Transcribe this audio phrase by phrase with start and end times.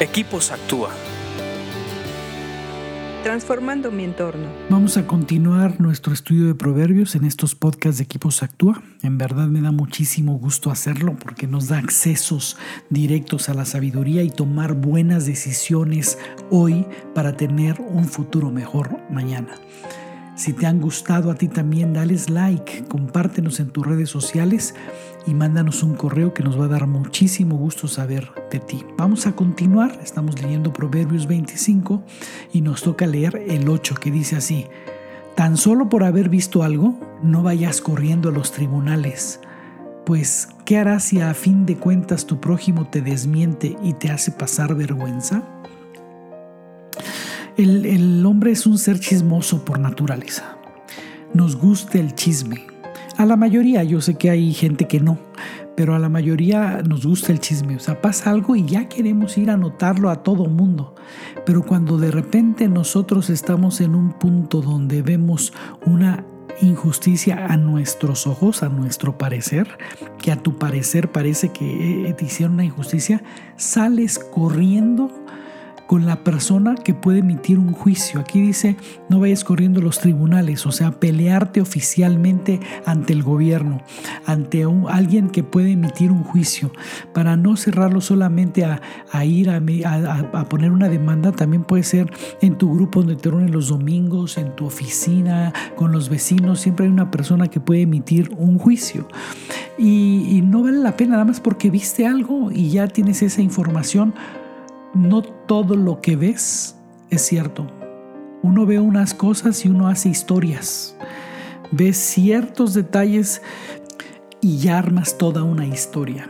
[0.00, 0.90] Equipos Actúa.
[3.22, 4.48] Transformando mi entorno.
[4.68, 8.82] Vamos a continuar nuestro estudio de proverbios en estos podcasts de Equipos Actúa.
[9.04, 12.56] En verdad me da muchísimo gusto hacerlo porque nos da accesos
[12.90, 16.18] directos a la sabiduría y tomar buenas decisiones
[16.50, 16.84] hoy
[17.14, 19.54] para tener un futuro mejor mañana.
[20.44, 24.74] Si te han gustado a ti también, dales like, compártenos en tus redes sociales
[25.26, 28.84] y mándanos un correo que nos va a dar muchísimo gusto saber de ti.
[28.98, 32.02] Vamos a continuar, estamos leyendo Proverbios 25
[32.52, 34.66] y nos toca leer el 8 que dice así,
[35.34, 39.40] tan solo por haber visto algo, no vayas corriendo a los tribunales,
[40.04, 44.30] pues ¿qué harás si a fin de cuentas tu prójimo te desmiente y te hace
[44.30, 45.42] pasar vergüenza?
[47.56, 50.56] El, hombre es un ser chismoso por naturaleza.
[51.34, 52.66] Nos gusta el chisme.
[53.16, 55.18] A la mayoría, yo sé que hay gente que no,
[55.76, 57.76] pero a la mayoría nos gusta el chisme.
[57.76, 60.96] O sea, pasa algo y ya queremos ir a notarlo a todo mundo.
[61.46, 65.52] Pero cuando de repente nosotros estamos en un punto donde vemos
[65.86, 66.24] una
[66.60, 69.78] injusticia a nuestros ojos, a nuestro parecer,
[70.18, 73.22] que a tu parecer parece que eh, te hicieron una injusticia,
[73.56, 75.23] sales corriendo
[75.86, 78.20] con la persona que puede emitir un juicio.
[78.20, 78.76] Aquí dice,
[79.08, 83.82] no vayas corriendo los tribunales, o sea, pelearte oficialmente ante el gobierno,
[84.26, 86.72] ante alguien que puede emitir un juicio,
[87.12, 92.56] para no cerrarlo solamente a, ir a, a, poner una demanda, también puede ser en
[92.56, 96.92] tu grupo donde te reúnen los domingos, en tu oficina, con los vecinos, siempre hay
[96.92, 99.06] una persona que puede emitir un juicio.
[99.76, 104.14] y no vale la pena nada más porque viste algo y ya tienes esa información
[104.94, 106.76] no todo lo que ves
[107.10, 107.66] es cierto.
[108.42, 110.96] Uno ve unas cosas y uno hace historias.
[111.70, 113.42] Ves ciertos detalles
[114.40, 116.28] y armas toda una historia.